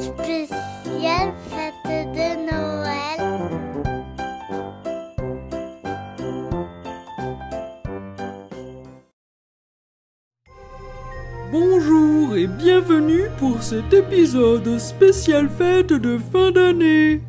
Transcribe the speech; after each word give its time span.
Spécial 0.00 1.32
fête 1.48 2.08
de 2.14 2.28
Noël. 2.50 3.20
Bonjour 11.52 12.36
et 12.36 12.48
bienvenue 12.48 13.28
pour 13.38 13.62
cet 13.62 13.92
épisode 13.92 14.78
spécial 14.78 15.48
fête 15.48 15.92
de 15.92 16.18
fin 16.18 16.50
d'année. 16.50 17.22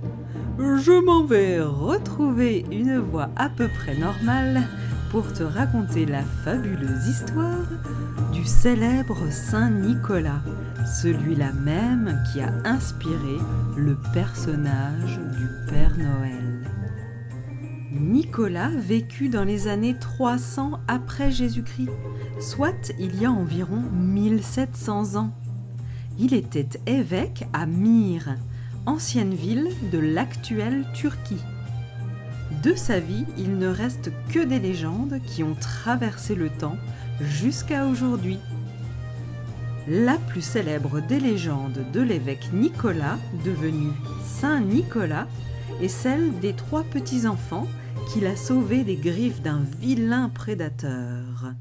Je 0.58 1.00
m'en 1.04 1.24
vais 1.24 1.62
retrouver 1.62 2.66
une 2.72 2.98
voix 2.98 3.30
à 3.36 3.50
peu 3.50 3.68
près 3.68 3.96
normale 3.96 4.64
pour 5.12 5.34
te 5.34 5.44
raconter 5.44 6.06
la 6.06 6.22
fabuleuse 6.22 7.06
histoire 7.06 7.68
du 8.32 8.46
célèbre 8.46 9.30
Saint 9.30 9.70
Nicolas, 9.70 10.42
celui-là 11.02 11.52
même 11.52 12.24
qui 12.32 12.40
a 12.40 12.54
inspiré 12.64 13.38
le 13.76 13.98
personnage 14.14 15.20
du 15.38 15.50
Père 15.70 15.98
Noël. 15.98 16.66
Nicolas 17.92 18.70
vécut 18.70 19.28
dans 19.28 19.44
les 19.44 19.68
années 19.68 19.98
300 20.00 20.80
après 20.88 21.30
Jésus-Christ, 21.30 21.92
soit 22.40 22.94
il 22.98 23.22
y 23.22 23.26
a 23.26 23.32
environ 23.32 23.84
1700 23.92 25.18
ans. 25.18 25.32
Il 26.20 26.34
était 26.34 26.80
évêque 26.86 27.46
à 27.52 27.66
Myre, 27.66 28.38
ancienne 28.86 29.34
ville 29.34 29.68
de 29.92 30.00
l'actuelle 30.00 30.86
Turquie. 30.94 31.44
De 32.64 32.76
sa 32.76 33.00
vie, 33.00 33.26
il 33.38 33.58
ne 33.58 33.68
reste 33.68 34.12
que 34.32 34.44
des 34.44 34.60
légendes 34.60 35.20
qui 35.26 35.44
ont 35.44 35.56
traversé 35.56 36.36
le 36.36 36.50
temps 36.50 36.78
jusqu'à 37.20 37.88
aujourd'hui. 37.88 38.38
La 39.88 40.18
plus 40.18 40.42
célèbre 40.42 41.00
des 41.00 41.20
légendes 41.20 41.80
de 41.92 42.02
l'évêque 42.02 42.54
Nicolas, 42.54 43.18
devenu 43.44 43.92
Saint 44.24 44.60
Nicolas, 44.60 45.28
est 45.82 45.88
celle 45.88 46.38
des 46.40 46.54
trois 46.54 46.84
petits-enfants 46.84 47.68
qu'il 48.12 48.28
a 48.28 48.36
sauvés 48.36 48.84
des 48.84 48.98
griffes 48.98 49.42
d'un 49.42 49.62
vilain 49.80 50.30
prédateur. 50.30 51.54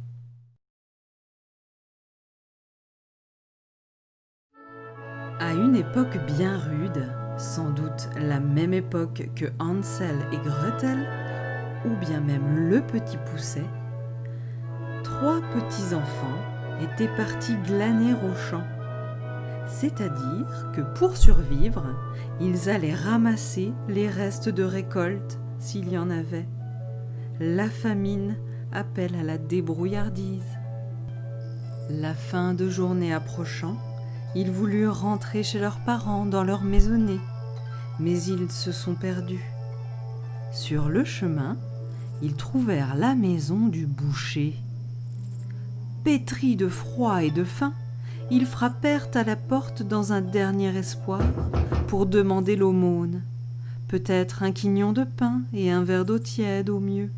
À 5.39 5.55
une 5.55 5.77
époque 5.77 6.19
bien 6.27 6.59
rude, 6.59 7.09
sans 7.37 7.71
doute 7.71 8.09
la 8.21 8.41
même 8.41 8.75
époque 8.75 9.31
que 9.35 9.47
Hansel 9.59 10.17
et 10.33 10.39
Gretel, 10.39 11.07
ou 11.85 11.97
bien 11.97 12.21
même 12.21 12.69
le 12.69 12.81
petit 12.81 13.17
pousset, 13.31 13.65
trois 15.03 15.41
petits-enfants 15.41 16.39
étaient 16.83 17.15
partis 17.17 17.57
glaner 17.57 18.15
au 18.15 18.35
champ. 18.35 18.65
C'est-à-dire 19.67 20.73
que 20.75 20.81
pour 20.99 21.17
survivre, 21.17 21.85
ils 22.41 22.69
allaient 22.69 22.95
ramasser 22.95 23.73
les 23.89 24.09
restes 24.09 24.49
de 24.49 24.65
récolte 24.65 25.39
s'il 25.59 25.91
y 25.91 25.99
en 25.99 26.11
avait. 26.11 26.49
La 27.39 27.69
famine 27.69 28.37
appelle 28.73 29.15
à 29.15 29.23
la 29.23 29.39
débrouillardise. 29.39 30.59
La 31.89 32.15
fin 32.15 32.55
de 32.55 32.69
journée 32.69 33.15
approchant, 33.15 33.77
ils 34.35 34.51
voulurent 34.51 35.01
rentrer 35.01 35.43
chez 35.43 35.59
leurs 35.59 35.81
parents 35.81 36.27
dans 36.27 36.45
leur 36.45 36.63
maisonnée, 36.63 37.21
mais 37.99 38.23
ils 38.23 38.51
se 38.51 38.73
sont 38.73 38.95
perdus. 38.95 39.45
Sur 40.53 40.89
le 40.89 41.05
chemin, 41.05 41.57
ils 42.23 42.35
trouvèrent 42.35 42.97
la 42.97 43.15
maison 43.15 43.67
du 43.67 43.87
boucher. 43.87 44.57
Pétris 46.05 46.57
de 46.57 46.69
froid 46.69 47.23
et 47.23 47.31
de 47.31 47.45
faim, 47.45 47.75
ils 48.31 48.47
frappèrent 48.47 49.09
à 49.15 49.25
la 49.25 49.37
porte 49.37 49.83
dans 49.83 50.13
un 50.13 50.21
dernier 50.21 50.77
espoir 50.77 51.23
pour 51.89 52.07
demander 52.07 52.57
l'aumône, 52.57 53.23
peut-être 53.89 54.43
un 54.43 54.53
quignon 54.53 54.93
de 54.93 55.05
pain 55.05 55.43
et 55.53 55.71
un 55.71 55.83
verre 55.83 56.05
d'eau 56.05 56.19
tiède 56.19 56.71
au 56.71 56.79
mieux. 56.79 57.11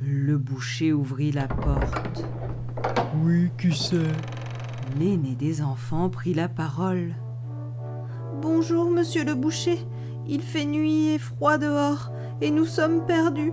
Le 0.00 0.38
boucher 0.38 0.92
ouvrit 0.92 1.32
la 1.32 1.48
porte. 1.48 2.24
Oui, 3.22 3.50
qui 3.58 3.74
c'est 3.74 3.98
L'aîné 4.96 5.34
des 5.34 5.62
enfants 5.62 6.08
prit 6.08 6.34
la 6.34 6.48
parole. 6.48 7.14
Bonjour, 8.40 8.90
monsieur 8.90 9.24
le 9.24 9.34
boucher. 9.34 9.78
Il 10.26 10.40
fait 10.40 10.64
nuit 10.64 11.08
et 11.08 11.18
froid 11.18 11.58
dehors, 11.58 12.10
et 12.40 12.50
nous 12.50 12.64
sommes 12.64 13.04
perdus. 13.06 13.52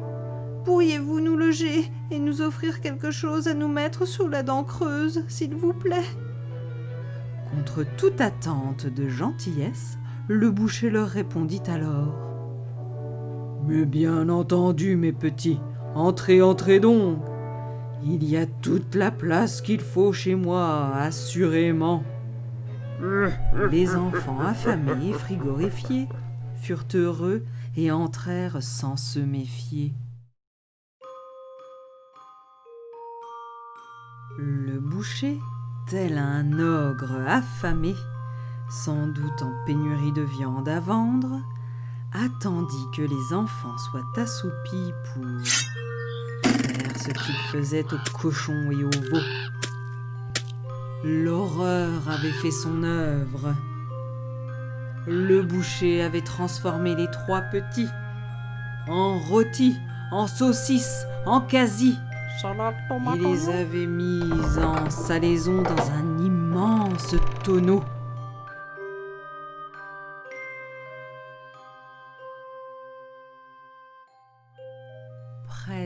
Pourriez-vous 0.63 1.19
nous 1.19 1.35
loger 1.35 1.91
et 2.09 2.19
nous 2.19 2.41
offrir 2.41 2.81
quelque 2.81 3.11
chose 3.11 3.47
à 3.47 3.53
nous 3.53 3.67
mettre 3.67 4.05
sous 4.07 4.27
la 4.27 4.43
dent 4.43 4.63
creuse, 4.63 5.23
s'il 5.27 5.55
vous 5.55 5.73
plaît? 5.73 6.07
Contre 7.51 7.85
toute 7.97 8.21
attente 8.21 8.87
de 8.87 9.07
gentillesse, 9.07 9.99
le 10.27 10.49
boucher 10.49 10.89
leur 10.89 11.07
répondit 11.07 11.61
alors. 11.67 12.15
Mais 13.67 13.85
bien 13.85 14.29
entendu, 14.29 14.95
mes 14.95 15.13
petits, 15.13 15.59
entrez, 15.93 16.41
entrez 16.41 16.79
donc. 16.79 17.19
Il 18.03 18.23
y 18.23 18.37
a 18.37 18.45
toute 18.45 18.95
la 18.95 19.11
place 19.11 19.61
qu'il 19.61 19.81
faut 19.81 20.13
chez 20.13 20.35
moi, 20.35 20.95
assurément. 20.95 22.03
Les 23.71 23.95
enfants 23.95 24.39
affamés 24.39 25.09
et 25.09 25.13
frigorifiés 25.13 26.07
furent 26.61 26.87
heureux 26.93 27.43
et 27.75 27.91
entrèrent 27.91 28.61
sans 28.61 28.97
se 28.97 29.19
méfier. 29.19 29.93
Le 34.37 34.79
boucher, 34.79 35.39
tel 35.87 36.17
un 36.17 36.59
ogre 36.59 37.15
affamé, 37.27 37.95
sans 38.69 39.07
doute 39.07 39.41
en 39.41 39.53
pénurie 39.65 40.11
de 40.11 40.23
viande 40.23 40.67
à 40.67 40.79
vendre, 40.79 41.41
attendit 42.13 42.85
que 42.95 43.01
les 43.01 43.33
enfants 43.33 43.77
soient 43.77 44.21
assoupis 44.21 44.91
pour 45.13 45.25
ce 46.97 47.09
qu'ils 47.09 47.35
faisaient 47.51 47.85
aux 47.93 48.17
cochons 48.17 48.71
et 48.71 48.83
aux 48.83 48.89
veaux. 48.89 49.25
L'horreur 51.03 52.09
avait 52.09 52.31
fait 52.31 52.51
son 52.51 52.83
œuvre. 52.83 53.53
Le 55.07 55.41
boucher 55.43 56.01
avait 56.01 56.21
transformé 56.21 56.95
les 56.95 57.09
trois 57.11 57.41
petits 57.41 57.89
en 58.87 59.17
rôtis, 59.19 59.77
en 60.11 60.27
saucisses, 60.27 61.05
en 61.25 61.41
quasi, 61.41 61.97
et 62.43 63.17
les 63.17 63.49
avait 63.49 63.87
mis 63.87 64.21
en 64.61 64.89
salaison 64.89 65.61
dans 65.61 65.91
un 65.91 66.23
immense 66.23 67.15
tonneau. 67.43 67.83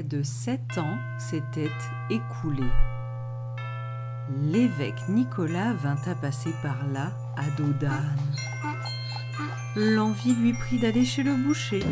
De 0.03 0.23
sept 0.23 0.77
ans 0.77 0.97
s'étaient 1.17 1.71
écoulés. 2.09 2.63
L'évêque 4.43 5.09
Nicolas 5.09 5.73
vint 5.73 5.97
à 6.05 6.15
passer 6.15 6.51
par 6.61 6.87
là 6.93 7.11
à 7.35 7.49
dos 7.57 7.73
d'âne. 7.73 8.17
L'envie 9.75 10.35
lui 10.35 10.53
prit 10.53 10.79
d'aller 10.79 11.03
chez 11.03 11.23
le 11.23 11.35
boucher. 11.35 11.83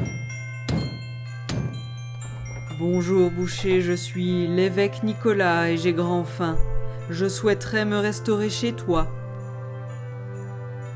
Bonjour 2.79 3.29
boucher, 3.29 3.81
je 3.81 3.93
suis 3.93 4.47
l'évêque 4.47 5.03
Nicolas 5.03 5.69
et 5.71 5.77
j'ai 5.77 5.93
grand 5.93 6.23
faim. 6.23 6.57
Je 7.09 7.27
souhaiterais 7.27 7.83
me 7.83 7.97
restaurer 7.97 8.49
chez 8.49 8.71
toi. 8.71 9.07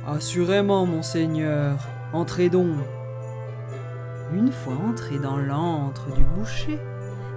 Assurément, 0.07 0.85
monseigneur. 0.85 1.77
Entrez 2.13 2.49
donc. 2.49 2.77
Une 4.33 4.51
fois 4.51 4.75
entré 4.75 5.19
dans 5.19 5.37
l'antre 5.37 6.13
du 6.15 6.23
boucher, 6.23 6.79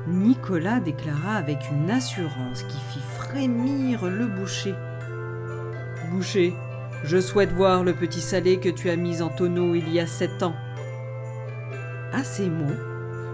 Nicolas 0.07 0.81
déclara 0.81 1.37
avec 1.37 1.71
une 1.71 1.91
assurance 1.91 2.63
qui 2.65 2.79
fit 2.93 3.05
frémir 3.17 4.05
le 4.05 4.27
boucher. 4.27 4.75
Boucher, 6.11 6.55
je 7.05 7.21
souhaite 7.21 7.53
voir 7.53 7.85
le 7.85 7.95
petit 7.95 8.21
salé 8.21 8.61
que 8.61 8.69
tu 8.69 8.91
as 8.91 8.97
mis 8.97 9.23
en 9.23 9.31
tonneau 9.31 9.75
il 9.75 9.89
y 9.91 10.01
a 10.01 10.07
sept 10.07 10.43
ans. 10.43 10.55
À 12.13 12.23
ces 12.23 12.51
mots, 12.51 12.77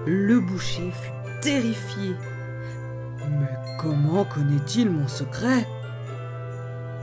le 0.07 0.39
boucher 0.39 0.93
fut 0.93 1.41
terrifié. 1.43 2.15
Mais 3.19 3.51
comment 3.79 4.25
connaît-il 4.25 4.91
mon 4.91 5.09
secret? 5.09 5.67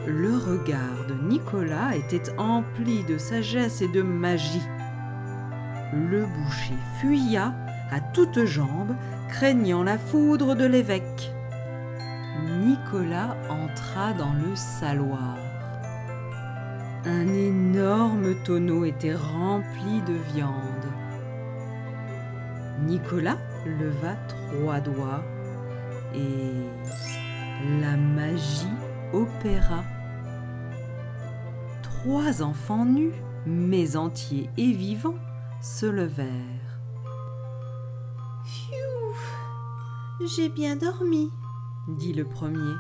Le 0.07 0.37
regard 0.37 1.05
de 1.09 1.13
Nicolas 1.27 1.95
était 1.95 2.31
empli 2.37 3.03
de 3.03 3.17
sagesse 3.17 3.81
et 3.81 3.89
de 3.89 4.01
magie. 4.01 4.65
Le 5.93 6.25
boucher 6.25 6.77
fuya 7.01 7.53
à 7.91 7.99
toutes 7.99 8.45
jambes, 8.45 8.95
craignant 9.29 9.83
la 9.83 9.97
foudre 9.97 10.55
de 10.55 10.65
l'évêque. 10.65 11.31
Nicolas 12.59 13.35
entra 13.49 14.13
dans 14.13 14.33
le 14.33 14.55
saloir. 14.55 15.37
Un 17.05 17.27
énorme 17.27 18.35
tonneau 18.43 18.85
était 18.85 19.15
rempli 19.15 20.01
de 20.07 20.13
viande. 20.33 20.51
Nicolas 22.85 23.37
leva 23.65 24.15
trois 24.27 24.79
doigts 24.79 25.23
et 26.13 26.51
la 27.81 27.97
magie 27.97 28.67
opéra. 29.13 29.83
trois 31.81 32.41
enfants 32.41 32.85
nus, 32.85 33.13
mais 33.45 33.95
entiers 33.95 34.49
et 34.57 34.71
vivants, 34.71 35.17
se 35.61 35.85
levèrent. 35.85 36.56
J'ai 40.25 40.49
bien 40.49 40.75
dormi, 40.75 41.31
dit 41.87 42.11
le 42.11 42.25
premier. 42.25 42.73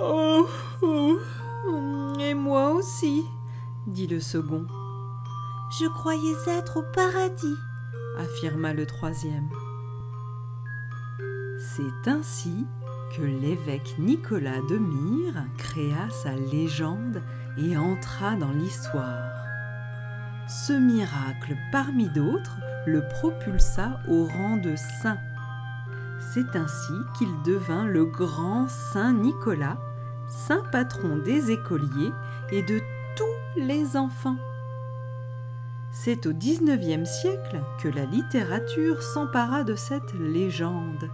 Oh, 0.00 0.48
oh, 0.80 1.18
et 2.18 2.32
moi 2.32 2.70
aussi, 2.70 3.22
dit 3.86 4.06
le 4.06 4.18
second. 4.18 4.66
Je 5.78 5.86
croyais 5.88 6.36
être 6.46 6.78
au 6.78 6.82
paradis, 6.94 7.56
affirma 8.18 8.72
le 8.72 8.86
troisième. 8.86 9.48
C'est 11.58 12.08
ainsi 12.08 12.66
que 13.14 13.22
l'évêque 13.22 13.96
Nicolas 13.98 14.62
de 14.70 14.78
Myre 14.78 15.44
créa 15.58 16.08
sa 16.10 16.32
légende 16.32 17.22
et 17.58 17.76
entra 17.76 18.36
dans 18.36 18.52
l'histoire. 18.52 19.32
Ce 20.48 20.72
miracle, 20.72 21.56
parmi 21.70 22.08
d'autres, 22.08 22.56
le 22.86 23.06
propulsa 23.06 24.00
au 24.08 24.24
rang 24.24 24.56
de 24.56 24.74
saint. 25.02 25.18
C'est 26.30 26.56
ainsi 26.56 26.94
qu'il 27.18 27.42
devint 27.42 27.84
le 27.84 28.04
grand 28.04 28.68
Saint 28.68 29.12
Nicolas, 29.12 29.76
saint 30.28 30.62
patron 30.70 31.16
des 31.18 31.50
écoliers 31.50 32.12
et 32.50 32.62
de 32.62 32.80
tous 33.16 33.60
les 33.60 33.96
enfants. 33.96 34.36
C'est 35.90 36.26
au 36.26 36.32
XIXe 36.32 37.08
siècle 37.08 37.60
que 37.82 37.88
la 37.88 38.06
littérature 38.06 39.02
s'empara 39.02 39.62
de 39.62 39.74
cette 39.74 40.14
légende. 40.14 41.10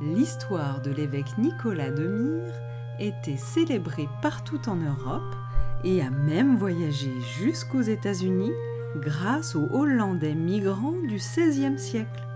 L'histoire 0.00 0.80
de 0.80 0.92
l'évêque 0.92 1.36
Nicolas 1.36 1.90
de 1.90 2.06
Myre 2.06 2.54
était 3.00 3.36
célébrée 3.36 4.08
partout 4.22 4.60
en 4.68 4.76
Europe 4.76 5.34
et 5.82 6.00
a 6.00 6.10
même 6.10 6.56
voyagé 6.56 7.10
jusqu'aux 7.38 7.82
États-Unis 7.82 8.52
grâce 8.96 9.56
aux 9.56 9.68
Hollandais 9.72 10.34
migrants 10.34 10.94
du 11.08 11.16
XVIe 11.16 11.78
siècle. 11.78 12.29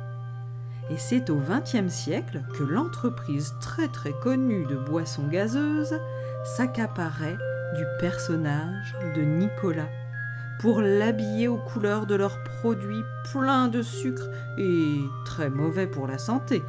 Et 0.90 0.98
c'est 0.98 1.30
au 1.30 1.36
XXe 1.36 1.92
siècle 1.92 2.42
que 2.58 2.62
l'entreprise 2.62 3.54
très 3.60 3.88
très 3.88 4.12
connue 4.12 4.66
de 4.66 4.76
boissons 4.76 5.26
gazeuses 5.26 5.98
s'accaparait 6.44 7.38
du 7.74 7.84
personnage 7.98 8.94
de 9.16 9.22
Nicolas 9.22 9.88
pour 10.60 10.80
l'habiller 10.80 11.48
aux 11.48 11.58
couleurs 11.58 12.06
de 12.06 12.14
leurs 12.14 12.42
produits 12.44 13.02
pleins 13.32 13.68
de 13.68 13.82
sucre 13.82 14.28
et 14.58 15.00
très 15.24 15.50
mauvais 15.50 15.86
pour 15.86 16.06
la 16.06 16.18
santé. 16.18 16.62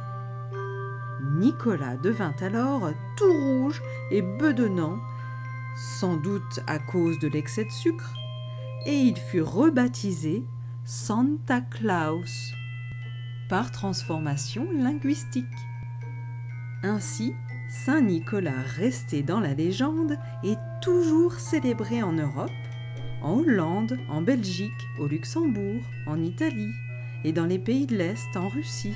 Nicolas 1.22 1.96
devint 1.96 2.34
alors 2.40 2.90
tout 3.16 3.32
rouge 3.32 3.82
et 4.10 4.22
bedonnant, 4.22 4.98
sans 5.76 6.16
doute 6.16 6.60
à 6.66 6.78
cause 6.78 7.18
de 7.18 7.28
l'excès 7.28 7.64
de 7.64 7.70
sucre, 7.70 8.12
et 8.86 8.94
il 8.94 9.16
fut 9.16 9.42
rebaptisé 9.42 10.44
Santa 10.84 11.60
Claus 11.60 12.55
par 13.48 13.70
transformation 13.70 14.68
linguistique. 14.72 15.44
Ainsi, 16.82 17.34
Saint 17.68 18.00
Nicolas 18.00 18.62
resté 18.76 19.22
dans 19.22 19.40
la 19.40 19.54
légende 19.54 20.18
est 20.44 20.58
toujours 20.80 21.34
célébré 21.34 22.02
en 22.02 22.12
Europe, 22.12 22.50
en 23.22 23.38
Hollande, 23.38 23.98
en 24.08 24.22
Belgique, 24.22 24.70
au 24.98 25.06
Luxembourg, 25.06 25.82
en 26.06 26.22
Italie 26.22 26.72
et 27.24 27.32
dans 27.32 27.46
les 27.46 27.58
pays 27.58 27.86
de 27.86 27.96
l'Est, 27.96 28.36
en 28.36 28.48
Russie. 28.48 28.94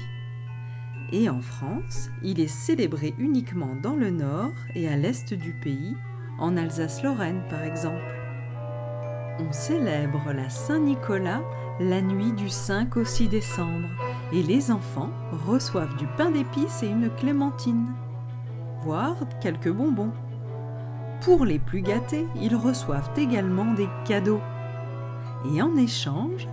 Et 1.12 1.28
en 1.28 1.40
France, 1.40 2.10
il 2.22 2.38
est 2.38 2.46
célébré 2.46 3.14
uniquement 3.18 3.74
dans 3.82 3.96
le 3.96 4.10
nord 4.10 4.52
et 4.76 4.88
à 4.88 4.96
l'est 4.96 5.34
du 5.34 5.52
pays, 5.52 5.96
en 6.38 6.56
Alsace-Lorraine 6.56 7.42
par 7.50 7.64
exemple. 7.64 8.14
On 9.40 9.52
célèbre 9.52 10.32
la 10.32 10.48
Saint-Nicolas 10.48 11.42
la 11.80 12.02
nuit 12.02 12.32
du 12.32 12.48
5 12.48 12.96
au 12.98 13.04
6 13.04 13.28
décembre 13.28 13.88
et 14.32 14.42
les 14.42 14.70
enfants 14.70 15.10
reçoivent 15.46 15.96
du 15.96 16.06
pain 16.16 16.30
d'épices 16.30 16.82
et 16.82 16.88
une 16.88 17.10
clémentine, 17.10 17.86
voire 18.84 19.16
quelques 19.40 19.70
bonbons. 19.70 20.12
Pour 21.22 21.44
les 21.44 21.58
plus 21.58 21.82
gâtés, 21.82 22.26
ils 22.40 22.56
reçoivent 22.56 23.10
également 23.16 23.74
des 23.74 23.88
cadeaux. 24.06 24.40
Et 25.52 25.60
en 25.60 25.76
échange, 25.76 26.48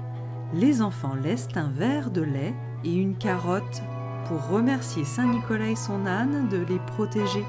les 0.54 0.82
enfants 0.82 1.16
laissent 1.16 1.50
un 1.56 1.70
verre 1.70 2.12
de 2.12 2.22
lait 2.22 2.56
et 2.84 2.94
une 2.94 3.16
carotte 3.16 3.82
pour 4.28 4.48
remercier 4.48 5.06
Saint 5.06 5.28
Nicolas 5.28 5.70
et 5.70 5.76
son 5.76 6.06
âne 6.06 6.50
de 6.50 6.58
les 6.58 6.80
protéger. 6.80 7.46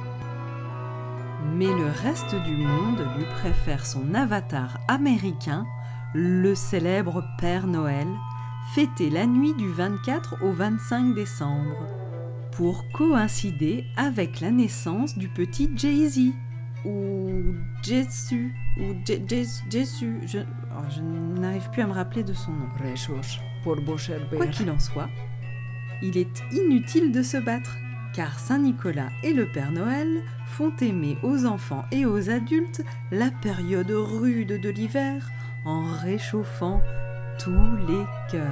Mais 1.57 1.67
le 1.67 1.87
reste 2.03 2.35
du 2.45 2.57
monde 2.57 3.05
lui 3.17 3.25
préfère 3.25 3.87
son 3.87 4.15
avatar 4.15 4.79
américain, 4.89 5.67
le 6.15 6.55
célèbre 6.55 7.25
Père 7.39 7.67
Noël, 7.67 8.09
fêté 8.75 9.09
la 9.09 9.27
nuit 9.27 9.55
du 9.55 9.71
24 9.73 10.43
au 10.43 10.53
25 10.53 11.15
décembre, 11.15 11.87
pour 12.53 12.85
coïncider 12.93 13.87
avec 13.97 14.41
la 14.41 14.51
naissance 14.51 15.17
du 15.17 15.29
petit 15.29 15.71
Jay-Z, 15.75 16.33
ou 16.85 17.55
Jésus, 17.83 18.55
ou 18.79 18.95
Jésus, 19.07 20.21
je, 20.27 20.39
oh, 20.39 20.83
je 20.91 21.01
n'arrive 21.41 21.69
plus 21.71 21.83
à 21.83 21.87
me 21.87 21.93
rappeler 21.93 22.23
de 22.23 22.35
son 22.35 22.53
nom. 22.53 22.69
Quoi 24.37 24.47
qu'il 24.49 24.71
en 24.71 24.79
soit, 24.79 25.09
il 26.03 26.19
est 26.19 26.43
inutile 26.53 27.11
de 27.11 27.23
se 27.23 27.39
battre, 27.39 27.77
car 28.13 28.39
Saint 28.39 28.59
Nicolas 28.59 29.11
et 29.23 29.33
le 29.33 29.47
Père 29.47 29.73
Noël 29.73 30.23
font 30.47 30.73
aimer 30.81 31.17
aux 31.23 31.47
enfants 31.47 31.85
et 31.91 32.05
aux 32.05 32.31
adultes 32.31 32.85
la 33.11 33.31
période 33.31 33.91
rude 33.91 34.61
de 34.61 34.69
l'hiver 34.69 35.31
en 35.65 35.85
réchauffant 35.85 36.83
tous 37.39 37.77
les 37.87 38.05
cœurs. 38.31 38.45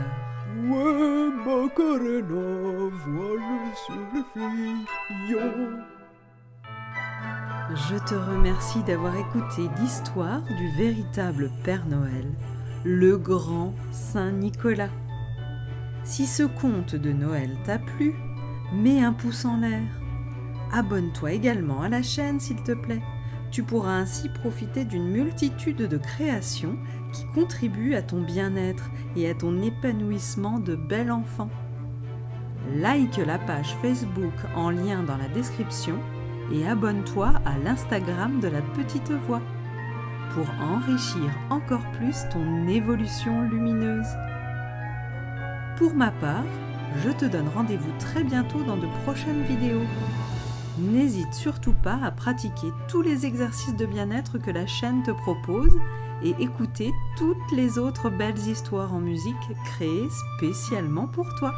Ouais, 0.57 1.31
Macarena, 1.45 2.91
voilà 3.07 3.75
sur 3.75 3.95
le 4.15 4.23
fillon. 4.33 5.79
Je 7.75 7.97
te 7.99 8.15
remercie 8.15 8.83
d'avoir 8.85 9.17
écouté 9.17 9.69
l'histoire 9.81 10.43
du 10.43 10.71
véritable 10.77 11.51
Père 11.65 11.85
Noël, 11.87 12.27
le 12.85 13.19
grand 13.19 13.75
Saint 13.91 14.31
Nicolas. 14.31 14.91
Si 16.05 16.27
ce 16.27 16.45
conte 16.45 16.95
de 16.95 17.13
Noël 17.13 17.57
t'a 17.65 17.79
plu, 17.79 18.15
mets 18.73 19.03
un 19.03 19.13
pouce 19.13 19.45
en 19.45 19.59
l'air. 19.59 19.83
Abonne-toi 20.73 21.33
également 21.33 21.83
à 21.83 21.89
la 21.89 22.03
chaîne 22.03 22.39
s'il 22.39 22.63
te 22.63 22.73
plaît. 22.73 23.03
Tu 23.51 23.63
pourras 23.63 23.97
ainsi 23.97 24.29
profiter 24.29 24.85
d'une 24.85 25.09
multitude 25.09 25.83
de 25.83 25.97
créations 25.97 26.77
qui 27.17 27.25
contribuent 27.35 27.95
à 27.95 28.03
ton 28.03 28.21
bien-être 28.21 28.91
et 29.17 29.29
à 29.31 29.35
ton 29.35 29.63
épanouissement 29.63 30.59
de 30.59 30.77
bel 30.77 31.11
enfant. 31.11 31.49
Like 32.75 33.17
la 33.17 33.39
page 33.39 33.75
Facebook 33.81 34.35
en 34.55 34.71
lien 34.71 35.03
dans 35.03 35.17
la 35.17 35.29
description 35.29 35.99
et 36.53 36.67
abonne-toi 36.67 37.33
à 37.45 37.59
l'Instagram 37.59 38.41
de 38.41 38.49
la 38.49 38.61
petite 38.61 39.11
voix 39.27 39.41
pour 40.35 40.47
enrichir 40.61 41.31
encore 41.49 41.91
plus 41.93 42.29
ton 42.31 42.67
évolution 42.69 43.43
lumineuse. 43.43 44.17
Pour 45.79 45.95
ma 45.95 46.11
part, 46.11 46.45
je 47.05 47.11
te 47.11 47.25
donne 47.25 47.49
rendez-vous 47.49 47.93
très 47.99 48.25
bientôt 48.25 48.63
dans 48.63 48.77
de 48.77 48.87
prochaines 49.05 49.43
vidéos. 49.45 49.87
N'hésite 51.17 51.35
surtout 51.35 51.73
pas 51.73 51.99
à 52.05 52.11
pratiquer 52.11 52.75
tous 52.89 53.01
les 53.01 53.25
exercices 53.25 53.75
de 53.75 53.87
bien-être 53.87 54.37
que 54.37 54.51
la 54.51 54.67
chaîne 54.67 55.03
te 55.03 55.13
propose 55.13 55.73
et 56.23 56.35
écouter 56.39 56.93
toutes 57.17 57.53
les 57.53 57.79
autres 57.79 58.11
belles 58.11 58.39
histoires 58.39 58.93
en 58.93 59.01
musique 59.01 59.35
créées 59.65 60.09
spécialement 60.37 61.07
pour 61.07 61.35
toi. 61.37 61.55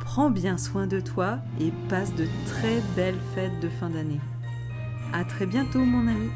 Prends 0.00 0.28
bien 0.28 0.58
soin 0.58 0.86
de 0.86 1.00
toi 1.00 1.38
et 1.58 1.72
passe 1.88 2.14
de 2.14 2.26
très 2.44 2.82
belles 2.94 3.20
fêtes 3.34 3.60
de 3.60 3.70
fin 3.70 3.88
d'année. 3.88 4.20
À 5.14 5.24
très 5.24 5.46
bientôt 5.46 5.82
mon 5.82 6.06
ami. 6.06 6.28